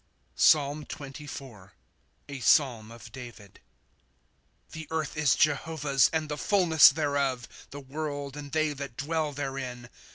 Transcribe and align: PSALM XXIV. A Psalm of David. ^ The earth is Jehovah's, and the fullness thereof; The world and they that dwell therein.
PSALM 0.35 0.83
XXIV. 0.85 1.69
A 2.27 2.39
Psalm 2.39 2.89
of 2.91 3.11
David. 3.11 3.59
^ 4.69 4.71
The 4.71 4.87
earth 4.89 5.15
is 5.15 5.35
Jehovah's, 5.35 6.09
and 6.11 6.27
the 6.27 6.39
fullness 6.39 6.89
thereof; 6.89 7.47
The 7.69 7.81
world 7.81 8.35
and 8.35 8.51
they 8.51 8.73
that 8.73 8.97
dwell 8.97 9.31
therein. 9.31 9.91